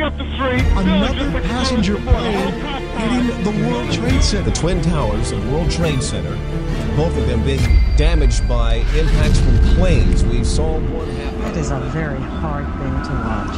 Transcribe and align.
running 0.00 0.02
up 0.02 0.18
the 0.18 0.24
street. 0.34 0.64
Another 0.76 1.40
passenger 1.48 1.96
plane 1.96 2.52
hitting 2.98 3.44
the 3.44 3.68
World 3.68 3.92
Trade 3.92 4.22
Center. 4.22 4.50
The 4.50 4.56
Twin 4.56 4.82
Towers 4.82 5.32
and 5.32 5.52
World 5.52 5.70
Trade 5.70 6.02
Center, 6.02 6.34
both 6.96 7.16
of 7.16 7.26
them 7.26 7.42
being 7.44 7.60
damaged 7.96 8.46
by 8.48 8.76
impacts 8.98 9.40
from 9.40 9.58
planes. 9.76 10.24
We 10.24 10.44
saw 10.44 10.78
one 10.78 11.08
happen. 11.08 11.50
It 11.50 11.56
is 11.56 11.70
a 11.70 11.80
very 11.92 12.20
hard 12.20 12.66
thing 12.78 12.94
to 13.08 13.12
watch. 13.24 13.56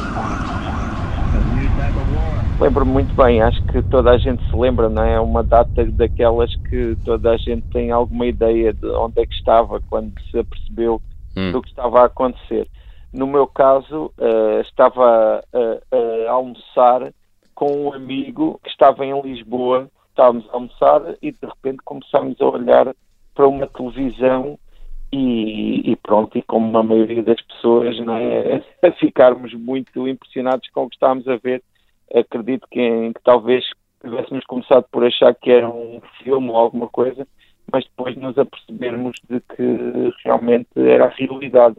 Lembro 2.59 2.85
muito 2.85 3.13
bem, 3.15 3.41
acho 3.41 3.63
que 3.67 3.81
toda 3.83 4.11
a 4.11 4.17
gente 4.17 4.43
se 4.49 4.55
lembra, 4.55 4.89
não 4.89 5.01
é? 5.01 5.13
É 5.13 5.19
uma 5.19 5.41
data 5.43 5.85
daquelas 5.85 6.53
que 6.69 6.97
toda 7.05 7.31
a 7.31 7.37
gente 7.37 7.65
tem 7.71 7.89
alguma 7.89 8.25
ideia 8.25 8.73
de 8.73 8.85
onde 8.85 9.21
é 9.21 9.25
que 9.25 9.33
estava 9.33 9.79
quando 9.89 10.11
se 10.29 10.39
apercebeu 10.39 11.01
Hum. 11.37 11.51
do 11.51 11.61
que 11.61 11.69
estava 11.69 12.01
a 12.01 12.05
acontecer. 12.05 12.67
No 13.11 13.25
meu 13.25 13.47
caso, 13.47 14.11
eh, 14.19 14.61
estava 14.61 15.43
a, 15.53 16.27
a 16.27 16.31
almoçar 16.31 17.11
com 17.55 17.87
um 17.87 17.93
amigo 17.93 18.59
que 18.63 18.69
estava 18.69 19.05
em 19.05 19.19
Lisboa, 19.21 19.89
estávamos 20.09 20.47
a 20.49 20.53
almoçar 20.53 21.01
e 21.21 21.31
de 21.31 21.45
repente 21.45 21.79
começámos 21.83 22.39
a 22.39 22.45
olhar 22.45 22.95
para 23.33 23.47
uma 23.47 23.67
televisão 23.67 24.59
e, 25.11 25.91
e 25.91 25.95
pronto, 25.95 26.37
e 26.37 26.41
como 26.43 26.77
a 26.77 26.83
maioria 26.83 27.23
das 27.23 27.41
pessoas, 27.41 27.99
não 27.99 28.15
é? 28.15 28.63
a 28.83 28.91
ficarmos 28.91 29.53
muito 29.55 30.07
impressionados 30.07 30.69
com 30.69 30.83
o 30.83 30.89
que 30.89 30.95
estávamos 30.95 31.27
a 31.27 31.37
ver. 31.37 31.63
Acredito 32.13 32.67
que, 32.69 32.79
em- 32.79 33.13
que 33.13 33.21
talvez 33.23 33.65
tivéssemos 34.01 34.45
começado 34.45 34.85
por 34.91 35.03
achar 35.05 35.33
que 35.35 35.51
era 35.51 35.67
um 35.69 35.99
filme 36.23 36.49
ou 36.49 36.55
alguma 36.57 36.87
coisa, 36.87 37.27
mas 37.71 37.83
depois 37.85 38.15
nos 38.15 38.37
apercebermos 38.37 39.17
de 39.29 39.39
que 39.41 40.13
realmente 40.23 40.67
era 40.75 41.05
a 41.05 41.09
realidade. 41.09 41.75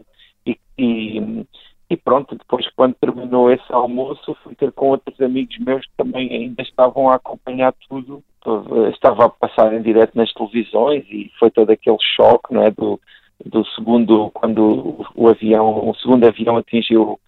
E, 0.80 1.46
e, 1.90 1.96
pronto, 1.96 2.36
depois 2.36 2.66
quando 2.74 2.94
terminou 2.94 3.50
esse 3.50 3.70
almoço, 3.72 4.36
fui 4.42 4.54
ter 4.54 4.72
com 4.72 4.88
outros 4.90 5.20
amigos 5.20 5.58
meus 5.58 5.84
que 5.84 5.92
também 5.96 6.30
ainda 6.32 6.62
estavam 6.62 7.10
a 7.10 7.16
acompanhar 7.16 7.74
tudo. 7.88 8.22
Estava 8.94 9.26
a 9.26 9.28
passar 9.28 9.74
em 9.74 9.82
direto 9.82 10.16
nas 10.16 10.32
televisões 10.32 11.04
e 11.10 11.30
foi 11.38 11.50
todo 11.50 11.70
aquele 11.70 11.98
choque, 12.16 12.54
não 12.54 12.62
é? 12.62 12.70
Do, 12.70 12.98
do 13.44 13.64
segundo, 13.74 14.30
quando 14.32 15.04
o, 15.14 15.28
avião, 15.28 15.88
o 15.90 15.94
segundo 15.96 16.24
avião 16.26 16.56
atingiu 16.56 17.20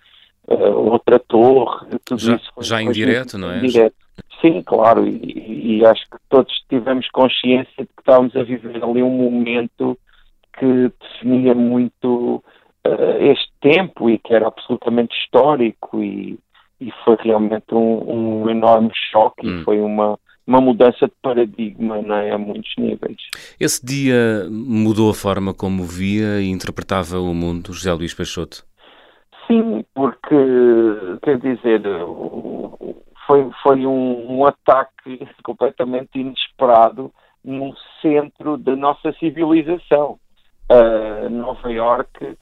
eh, 0.48 0.54
outra 0.70 1.18
torre. 1.18 1.86
Tudo 2.04 2.20
Já- 2.20 2.36
isso 2.36 2.50
foi- 2.54 2.64
já 2.64 2.80
em 2.82 2.90
direto, 2.92 3.36
não 3.36 3.50
é? 3.50 3.60
direto. 3.60 3.96
Sim, 4.40 4.62
claro, 4.62 5.06
e, 5.06 5.78
e 5.78 5.86
acho 5.86 6.02
que 6.10 6.16
todos 6.28 6.52
tivemos 6.68 7.08
consciência 7.10 7.72
de 7.78 7.86
que 7.86 8.00
estávamos 8.00 8.34
a 8.34 8.42
viver 8.42 8.82
ali 8.82 9.02
um 9.02 9.10
momento 9.10 9.96
que 10.58 10.90
definia 11.00 11.54
muito 11.54 12.42
este 13.20 13.52
tempo 13.60 14.10
e 14.10 14.18
que 14.18 14.34
era 14.34 14.48
absolutamente 14.48 15.16
histórico 15.16 16.02
e, 16.02 16.38
e 16.80 16.90
foi 17.04 17.16
realmente 17.20 17.72
um, 17.72 18.42
um 18.42 18.50
enorme 18.50 18.90
choque 19.10 19.46
Hum. 19.46 19.60
e 19.60 19.64
foi 19.64 19.80
uma, 19.80 20.18
uma 20.46 20.60
mudança 20.60 21.06
de 21.06 21.14
paradigma 21.22 22.02
não 22.02 22.16
é, 22.16 22.32
a 22.32 22.38
muitos 22.38 22.72
níveis. 22.76 23.18
Esse 23.60 23.84
dia 23.84 24.46
mudou 24.50 25.10
a 25.10 25.14
forma 25.14 25.54
como 25.54 25.84
via 25.84 26.40
e 26.40 26.48
interpretava 26.48 27.18
o 27.18 27.34
mundo, 27.34 27.72
José 27.72 27.92
Luís 27.92 28.14
Peixoto? 28.14 28.64
Sim, 29.46 29.84
porque, 29.94 30.36
quer 31.22 31.38
dizer, 31.38 31.82
foi, 33.26 33.50
foi 33.62 33.86
um, 33.86 34.38
um 34.38 34.46
ataque 34.46 35.26
completamente 35.42 36.18
inesperado 36.18 37.12
no 37.44 37.74
centro 38.00 38.56
da 38.56 38.76
nossa 38.76 39.12
civilização. 39.18 40.18
Uh, 40.72 41.28
Nova 41.28 41.70
York, 41.70 42.36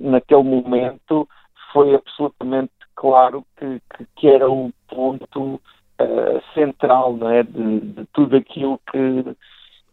naquele 0.00 0.42
momento, 0.42 1.28
foi 1.72 1.94
absolutamente 1.94 2.72
claro 2.96 3.44
que, 3.56 3.80
que, 3.94 4.06
que 4.16 4.28
era 4.28 4.50
o 4.50 4.72
ponto 4.88 5.54
uh, 5.54 6.42
central 6.54 7.16
não 7.16 7.30
é, 7.30 7.42
de, 7.42 7.80
de 7.80 8.06
tudo 8.12 8.36
aquilo 8.36 8.80
que, 8.90 9.36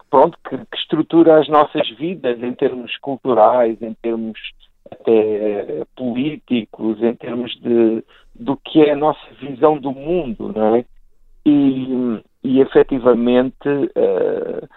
pronto, 0.09 0.37
que, 0.47 0.57
que 0.57 0.77
estrutura 0.77 1.39
as 1.39 1.47
nossas 1.47 1.87
vidas 1.91 2.41
em 2.41 2.53
termos 2.53 2.97
culturais, 2.97 3.79
em 3.81 3.93
termos 3.95 4.39
até 4.91 5.85
políticos, 5.95 7.01
em 7.01 7.15
termos 7.15 7.51
de 7.61 8.03
do 8.35 8.57
que 8.57 8.81
é 8.81 8.93
a 8.93 8.95
nossa 8.95 9.19
visão 9.39 9.77
do 9.77 9.91
mundo, 9.91 10.51
não 10.55 10.75
é? 10.75 10.85
E, 11.45 12.23
e 12.43 12.61
efetivamente 12.61 13.67
uh, 13.67 14.67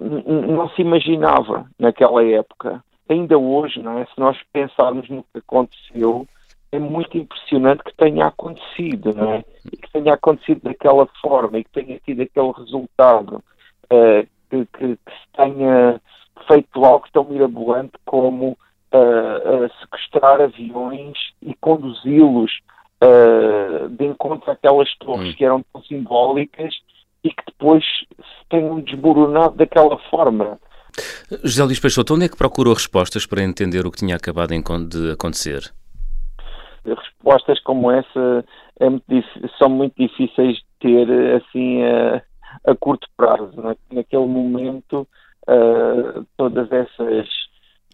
não 0.00 0.68
se 0.70 0.82
imaginava 0.82 1.66
naquela 1.78 2.24
época. 2.24 2.82
Ainda 3.08 3.38
hoje, 3.38 3.80
não 3.80 3.98
é? 3.98 4.04
Se 4.06 4.18
nós 4.18 4.36
pensarmos 4.52 5.08
no 5.08 5.22
que 5.22 5.38
aconteceu, 5.38 6.26
é 6.70 6.78
muito 6.78 7.16
impressionante 7.16 7.82
que 7.82 7.94
tenha 7.96 8.26
acontecido, 8.26 9.14
não 9.14 9.32
é? 9.32 9.44
E 9.72 9.76
que 9.76 9.90
tenha 9.90 10.14
acontecido 10.14 10.60
daquela 10.62 11.06
forma 11.20 11.58
e 11.58 11.64
que 11.64 11.70
tenha 11.70 11.98
tido 12.00 12.22
aquele 12.22 12.52
resultado, 12.52 13.42
uh, 13.90 14.26
que, 14.50 14.66
que, 14.66 14.96
que 14.96 15.12
se 15.12 15.28
tenha 15.34 16.00
feito 16.46 16.84
algo 16.84 17.06
tão 17.12 17.24
mirabolante 17.24 17.92
como 18.04 18.50
uh, 18.50 18.54
uh, 19.64 19.70
sequestrar 19.80 20.40
aviões 20.40 21.16
e 21.42 21.54
conduzi-los 21.54 22.50
de 23.90 24.06
encontro 24.06 24.50
àquelas 24.50 24.92
torres 24.98 25.28
Hum. 25.28 25.34
que 25.36 25.44
eram 25.44 25.64
tão 25.72 25.80
simbólicas 25.84 26.74
e 27.28 27.30
que 27.30 27.42
depois 27.46 27.84
se 27.84 28.48
tenham 28.48 28.80
desmoronado 28.80 29.56
daquela 29.56 29.98
forma. 30.10 30.58
José 31.44 31.62
Luís 31.62 31.78
Peixoto, 31.78 32.14
onde 32.14 32.24
é 32.24 32.28
que 32.28 32.36
procurou 32.36 32.74
respostas 32.74 33.26
para 33.26 33.42
entender 33.42 33.86
o 33.86 33.90
que 33.90 33.98
tinha 33.98 34.16
acabado 34.16 34.50
de 34.50 35.12
acontecer? 35.12 35.72
Respostas 36.84 37.60
como 37.60 37.90
essa 37.90 38.44
é 38.80 38.88
muito 38.88 39.04
são 39.58 39.68
muito 39.68 39.94
difíceis 39.98 40.56
de 40.56 40.64
ter 40.80 41.36
assim 41.36 41.82
a, 41.84 42.22
a 42.70 42.74
curto 42.74 43.06
prazo. 43.16 43.52
é? 43.68 43.94
Naquele 43.94 44.26
momento, 44.26 45.06
uh, 45.48 46.26
todas 46.36 46.72
essas 46.72 47.28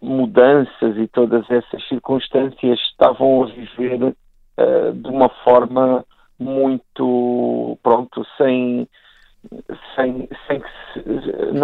mudanças 0.01 0.97
e 0.97 1.07
todas 1.07 1.49
essas 1.49 1.85
circunstâncias 1.87 2.79
estavam 2.91 3.43
a 3.43 3.47
viver 3.47 4.03
uh, 4.03 4.93
de 4.93 5.09
uma 5.09 5.29
forma 5.43 6.05
muito 6.39 7.77
pronto 7.81 8.25
sem 8.37 8.87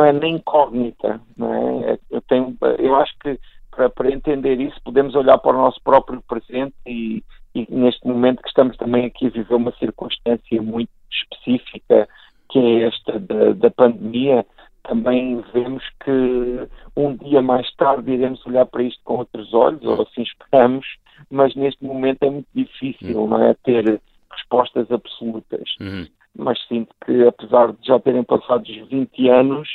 não 0.02 0.06
é 0.06 0.14
nem 0.14 0.36
incógnita 0.36 1.22
não 1.38 1.54
é 1.54 2.00
eu 2.10 2.22
tenho 2.22 2.58
eu 2.80 2.96
acho 2.96 3.14
que 3.20 3.40
para, 3.70 3.90
para 3.90 4.12
entender 4.12 4.60
isso 4.60 4.80
podemos 4.84 5.16
olhar 5.16 5.38
para 5.38 5.56
o 5.56 5.62
nosso 5.62 5.80
próprio 5.84 6.22
presente 6.28 6.76
e, 6.86 7.24
e 7.54 7.68
neste 7.70 8.06
momento 8.08 8.42
que 8.42 8.50
estamos 8.50 8.76
também 8.78 9.06
aqui 9.06 9.28
a 9.28 9.30
viver 9.30 9.56
uma 9.56 9.72
circunstância 9.74 10.62
muito 10.62 10.90
específica 11.12 12.08
que 12.50 12.60
é 12.60 12.88
esta 12.88 13.20
da, 13.20 13.54
da 13.54 13.70
pandemia 13.72 14.46
também 14.84 15.44
vemos 15.54 15.84
que 16.04 16.68
um 16.98 17.16
dia 17.16 17.42
mais 17.42 17.72
tarde 17.76 18.12
iremos 18.12 18.46
olhar 18.46 18.66
para 18.66 18.84
isto 18.84 19.00
com 19.04 19.18
outros 19.18 19.54
olhos, 19.54 19.84
ou 19.84 20.02
assim 20.02 20.24
esperamos, 20.24 20.86
mas 21.30 21.54
neste 21.56 21.84
momento 21.84 22.24
é 22.24 22.30
muito 22.30 22.48
difícil, 22.54 23.28
não 23.28 23.44
é? 23.44 23.54
Ter 23.64 24.02
respostas 24.32 24.92
absolutas. 24.92 25.70
Uhum. 25.80 26.08
Mas 26.36 26.60
sinto 26.68 26.94
que, 27.06 27.28
apesar 27.28 27.74
de 27.74 27.88
já 27.88 28.00
terem 28.00 28.24
passado 28.24 28.64
os 28.64 28.90
20 28.90 29.30
anos, 29.30 29.70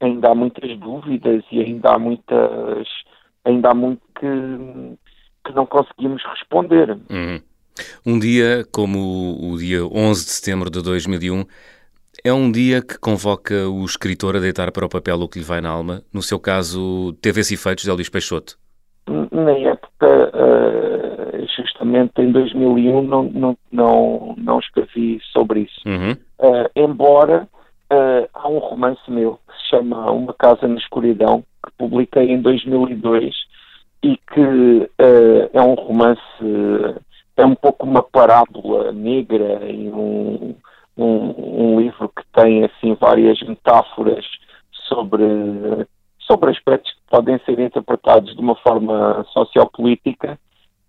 ainda 0.00 0.30
há 0.30 0.34
muitas 0.34 0.78
dúvidas 0.78 1.44
e 1.50 1.60
ainda 1.60 1.90
há 1.90 1.98
muitas. 1.98 2.88
ainda 3.44 3.70
há 3.70 3.74
muito 3.74 4.02
que, 4.18 4.26
que 5.44 5.54
não 5.54 5.66
conseguimos 5.66 6.22
responder. 6.24 6.90
Uhum. 7.10 7.40
Um 8.04 8.18
dia 8.18 8.64
como 8.72 9.38
o, 9.40 9.56
dia 9.58 9.84
11 9.84 10.24
de 10.24 10.30
setembro 10.30 10.70
de 10.70 10.82
2001 10.82 11.44
é 12.24 12.32
um 12.32 12.50
dia 12.50 12.82
que 12.82 12.98
convoca 12.98 13.68
o 13.68 13.84
escritor 13.84 14.36
a 14.36 14.40
deitar 14.40 14.72
para 14.72 14.86
o 14.86 14.88
papel 14.88 15.20
o 15.20 15.28
que 15.28 15.38
lhe 15.38 15.44
vai 15.44 15.60
na 15.60 15.70
alma. 15.70 16.02
No 16.12 16.20
seu 16.20 16.40
caso, 16.40 17.12
teve 17.22 17.40
esse 17.40 17.54
efeito, 17.54 17.82
José 17.82 17.92
Luís 17.92 18.08
Peixoto? 18.08 18.58
Na 19.06 19.52
época, 19.52 20.32
uh, 20.34 21.46
justamente 21.56 22.20
em 22.20 22.32
2001, 22.32 23.02
não, 23.02 23.22
não, 23.24 23.56
não, 23.70 24.34
não 24.36 24.58
escrevi 24.58 25.20
sobre 25.32 25.60
isso. 25.60 25.80
Uhum. 25.86 26.12
Uh, 26.40 26.68
embora 26.74 27.48
uh, 27.92 28.28
há 28.34 28.48
um 28.48 28.58
romance 28.58 29.00
meu 29.08 29.38
chama 29.68 30.10
Uma 30.10 30.32
Casa 30.34 30.66
na 30.66 30.76
Escuridão, 30.76 31.44
que 31.64 31.72
publiquei 31.76 32.30
em 32.30 32.40
2002 32.40 33.34
e 34.02 34.16
que 34.16 34.90
é 35.52 35.60
um 35.60 35.74
romance, 35.74 36.20
é 37.36 37.44
um 37.44 37.54
pouco 37.54 37.86
uma 37.86 38.02
parábola 38.02 38.92
negra 38.92 39.70
e 39.70 39.88
um 39.90 40.54
um, 40.98 41.74
um, 41.74 41.80
livro 41.80 42.08
que 42.08 42.24
tem 42.32 42.64
assim 42.64 42.94
várias 43.00 43.40
metáforas 43.42 44.24
sobre 44.88 45.24
sobre 46.18 46.50
aspectos 46.50 46.92
que 46.92 47.00
podem 47.08 47.38
ser 47.46 47.58
interpretados 47.60 48.34
de 48.34 48.40
uma 48.40 48.56
forma 48.56 49.24
sociopolítica 49.32 50.38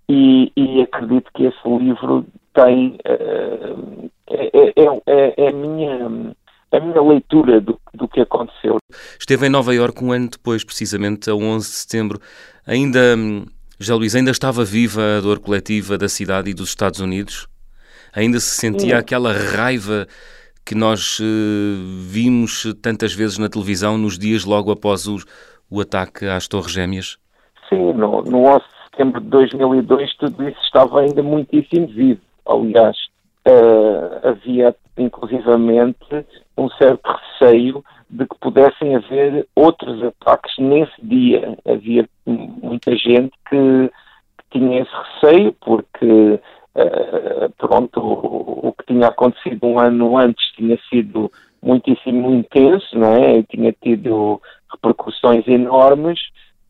e, 0.09 0.51
e 0.57 0.81
acredito 0.81 1.31
que 1.33 1.45
esse 1.45 1.69
livro 1.69 2.25
tem 2.53 2.97
uh, 3.07 4.09
é, 4.27 4.73
é, 4.75 5.33
é, 5.37 5.47
a 5.47 5.53
minha 5.53 6.35
a 6.71 6.79
minha 6.79 7.01
leitura 7.01 7.59
do, 7.59 7.79
do 7.93 8.07
que 8.07 8.21
aconteceu. 8.21 8.77
Esteve 9.19 9.47
em 9.47 9.49
Nova 9.49 9.73
Iorque 9.73 10.03
um 10.03 10.11
ano 10.11 10.29
depois, 10.29 10.63
precisamente 10.63 11.29
a 11.29 11.35
11 11.35 11.67
de 11.67 11.75
setembro. 11.75 12.19
Ainda, 12.65 13.15
José 13.79 13.93
Luís, 13.93 14.15
ainda 14.15 14.31
estava 14.31 14.63
viva 14.63 15.17
a 15.17 15.21
dor 15.21 15.39
coletiva 15.39 15.97
da 15.97 16.07
cidade 16.07 16.51
e 16.51 16.53
dos 16.53 16.69
Estados 16.69 16.99
Unidos? 16.99 17.47
ainda 18.15 18.39
se 18.39 18.55
sentia 18.55 18.97
aquela 18.97 19.31
raiva 19.33 20.07
que 20.65 20.75
nós 20.75 21.19
uh, 21.19 21.23
vimos 22.07 22.73
tantas 22.81 23.13
vezes 23.13 23.37
na 23.37 23.49
televisão 23.49 23.97
nos 23.97 24.17
dias 24.17 24.45
logo 24.45 24.71
após 24.71 25.07
o, 25.07 25.17
o 25.69 25.81
ataque 25.81 26.25
às 26.25 26.47
Torres 26.47 26.71
Gêmeas? 26.71 27.17
Sim, 27.67 27.93
no, 27.93 28.21
no 28.23 28.43
11 28.43 28.57
de 28.59 28.89
setembro 28.91 29.21
de 29.21 29.27
2002 29.27 30.15
tudo 30.17 30.47
isso 30.47 30.59
estava 30.63 31.01
ainda 31.01 31.23
muitíssimo 31.23 31.87
vivo. 31.87 32.21
Aliás, 32.45 32.97
uh, 33.47 34.27
havia 34.27 34.75
inclusivamente 34.97 36.25
um 36.57 36.69
certo 36.71 37.09
receio 37.09 37.83
de 38.09 38.25
que 38.25 38.37
pudessem 38.39 38.95
haver 38.95 39.47
outros 39.55 40.03
ataques 40.03 40.53
nesse 40.57 41.01
dia. 41.01 41.57
Havia 41.65 42.07
muita 42.25 42.95
gente 42.95 43.31
que, 43.49 43.91
que 44.37 44.59
tinha 44.59 44.81
esse 44.81 44.91
receio 44.91 45.55
porque 45.61 46.39
uh, 46.75 47.49
pronto, 47.57 47.99
o, 47.99 48.67
o, 48.67 48.73
que 48.73 48.85
tinha 48.87 49.07
acontecido 49.07 49.65
um 49.65 49.79
ano 49.79 50.17
antes 50.17 50.43
tinha 50.55 50.77
sido 50.89 51.31
muitíssimo 51.61 52.33
intenso, 52.33 52.97
não 52.97 53.13
é? 53.13 53.43
tinha 53.43 53.73
tido 53.73 54.41
repercussões 54.71 55.47
enormes 55.47 56.19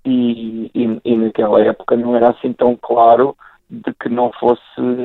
e, 0.06 0.72
e, 0.74 1.02
e 1.06 1.16
naquela 1.16 1.62
época 1.62 1.96
não 1.96 2.16
era 2.16 2.30
assim 2.32 2.54
tão 2.54 2.76
claro 2.76 3.36
de 3.70 3.94
que 3.94 4.10
não 4.10 4.32
fosse 4.32 4.62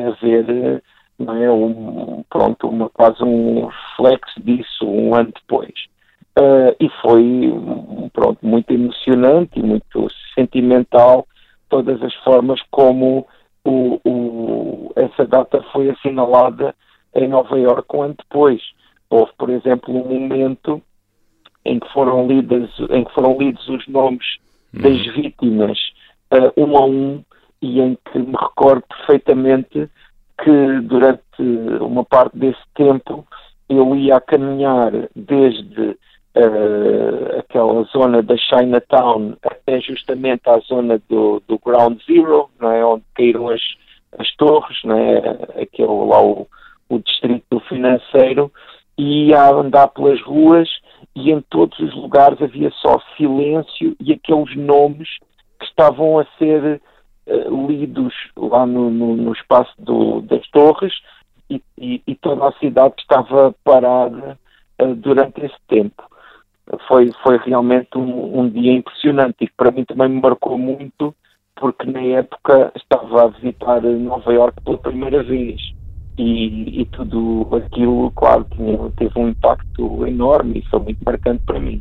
haver 0.06 0.82
não 1.18 1.36
é, 1.36 1.50
um, 1.50 2.24
pronto, 2.28 2.68
uma, 2.68 2.88
quase 2.90 3.22
um 3.22 3.66
reflexo 3.66 4.40
disso 4.40 4.84
um 4.86 5.14
ano 5.14 5.32
depois. 5.34 5.72
Uh, 6.36 6.74
e 6.80 6.88
foi 7.00 7.52
pronto, 8.12 8.38
muito 8.42 8.72
emocionante 8.72 9.60
e 9.60 9.62
muito 9.62 10.08
sentimental 10.34 11.26
todas 11.68 12.02
as 12.02 12.14
formas 12.16 12.60
como 12.70 13.26
o, 13.64 14.00
o, 14.04 14.92
essa 14.96 15.24
data 15.24 15.62
foi 15.72 15.90
assinalada 15.90 16.74
em 17.14 17.28
Nova 17.28 17.58
Iorque 17.58 17.96
um 17.96 18.02
ano 18.02 18.14
depois. 18.18 18.60
Houve, 19.08 19.32
por 19.38 19.50
exemplo, 19.50 19.94
um 19.94 20.20
momento 20.20 20.82
em 21.64 21.78
que 21.78 21.92
foram 21.92 22.26
lidos, 22.26 22.70
em 22.90 23.04
que 23.04 23.14
foram 23.14 23.38
lidos 23.38 23.66
os 23.68 23.86
nomes 23.86 24.26
das 24.72 25.06
uhum. 25.06 25.12
vítimas 25.12 25.78
uh, 26.32 26.52
um 26.56 26.76
a 26.76 26.84
um 26.84 27.24
e 27.62 27.80
em 27.80 27.96
que 28.10 28.18
me 28.18 28.32
recordo 28.32 28.82
perfeitamente 28.88 29.88
que 30.42 30.80
durante 30.82 31.42
uma 31.80 32.04
parte 32.04 32.36
desse 32.36 32.62
tempo 32.74 33.26
eu 33.68 33.94
ia 33.94 34.16
a 34.16 34.20
caminhar 34.20 34.92
desde 35.14 35.96
uh, 36.36 37.38
aquela 37.38 37.82
zona 37.84 38.22
da 38.22 38.36
Chinatown 38.36 39.36
até 39.42 39.80
justamente 39.80 40.42
à 40.48 40.58
zona 40.58 41.00
do, 41.08 41.42
do 41.46 41.58
Ground 41.58 42.00
Zero, 42.04 42.50
não 42.60 42.70
é? 42.70 42.84
onde 42.84 43.04
caíram 43.14 43.48
as, 43.48 43.62
as 44.18 44.34
torres, 44.36 44.76
não 44.84 44.96
é? 44.96 45.18
aquele 45.62 45.88
lá 45.88 46.22
o, 46.22 46.46
o 46.88 46.98
distrito 46.98 47.60
financeiro, 47.68 48.52
e 48.96 49.28
ia 49.28 49.50
andar 49.50 49.88
pelas 49.88 50.20
ruas 50.22 50.68
e 51.16 51.30
em 51.30 51.40
todos 51.42 51.78
os 51.78 51.94
lugares 51.94 52.40
havia 52.40 52.70
só 52.70 53.00
silêncio 53.16 53.96
e 54.00 54.12
aqueles 54.12 54.56
nomes 54.56 55.08
que 55.58 55.66
estavam 55.66 56.18
a 56.18 56.26
ser 56.38 56.80
uh, 57.26 57.66
lidos 57.66 58.14
lá 58.36 58.66
no, 58.66 58.90
no, 58.90 59.16
no 59.16 59.32
espaço 59.32 59.72
do, 59.78 60.20
das 60.22 60.46
torres 60.50 60.92
e, 61.50 61.62
e, 61.78 62.02
e, 62.06 62.14
toda 62.16 62.48
a 62.48 62.52
cidade 62.52 62.94
estava 62.98 63.54
parada 63.64 64.38
uh, 64.80 64.94
durante 64.94 65.44
esse 65.44 65.58
tempo. 65.68 66.02
Foi, 66.88 67.12
foi 67.22 67.36
realmente 67.38 67.98
um, 67.98 68.40
um 68.40 68.48
dia 68.48 68.72
impressionante 68.72 69.36
e 69.40 69.46
que 69.46 69.54
para 69.54 69.70
mim 69.70 69.84
também 69.84 70.08
me 70.08 70.20
marcou 70.20 70.56
muito 70.56 71.14
porque 71.56 71.90
na 71.90 72.00
época 72.00 72.72
estava 72.74 73.24
a 73.24 73.26
visitar 73.28 73.82
Nova 73.82 74.32
York 74.32 74.60
pela 74.62 74.78
primeira 74.78 75.22
vez 75.22 75.60
e, 76.16 76.80
e, 76.80 76.84
tudo 76.86 77.48
aquilo, 77.56 78.10
claro, 78.12 78.46
tinha, 78.54 78.78
teve 78.96 79.18
um 79.18 79.28
impacto 79.28 80.06
enorme 80.06 80.60
e 80.60 80.68
foi 80.68 80.80
muito 80.80 81.00
marcante 81.04 81.42
para 81.44 81.58
mim. 81.58 81.80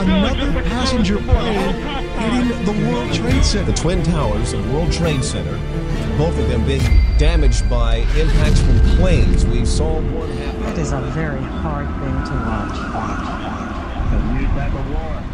Another 0.00 0.62
passenger 0.62 1.18
plane 1.18 1.74
hitting 2.18 2.64
the 2.64 2.72
World 2.90 3.12
Trade 3.12 3.44
Center. 3.44 3.70
The 3.70 3.76
Twin 3.76 4.02
Towers 4.02 4.52
and 4.54 4.74
World 4.74 4.90
Trade 4.90 5.22
Center, 5.22 5.56
both 6.18 6.36
of 6.36 6.48
them 6.48 6.66
being 6.66 6.80
damaged 7.16 7.70
by 7.70 7.98
impacts 8.18 8.60
from 8.60 8.80
planes. 8.96 9.46
We 9.46 9.64
saw 9.64 10.00
one 10.00 10.30
happen. 10.30 10.64
It 10.64 10.78
is 10.78 10.92
a 10.92 11.00
very 11.00 11.42
hard 11.42 11.86
thing 12.00 12.24
to 12.24 12.34
watch. 12.48 12.76
A 14.12 14.18
new 14.34 14.46
type 14.48 14.74
of 14.74 14.90
war. 14.90 15.29